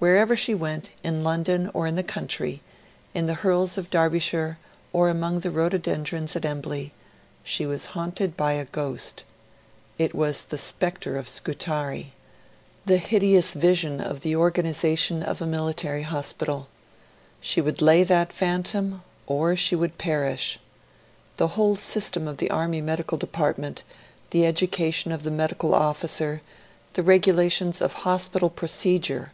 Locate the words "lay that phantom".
17.82-19.02